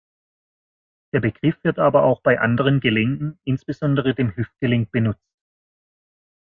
Der 1.13 1.19
Begriff 1.19 1.55
wird 1.63 1.77
aber 1.77 2.01
auch 2.05 2.21
bei 2.23 2.39
anderen 2.39 2.79
Gelenken, 2.79 3.37
insbesondere 3.43 4.15
dem 4.15 4.35
Hüftgelenk, 4.35 4.89
benutzt. 4.91 5.29